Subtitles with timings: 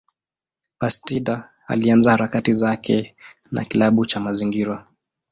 [0.79, 3.15] Bastida alianza harakati zake
[3.51, 4.87] na kilabu cha mazingira.